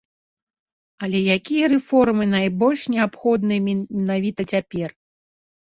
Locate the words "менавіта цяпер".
3.69-4.89